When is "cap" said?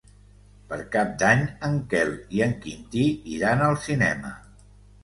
0.95-1.11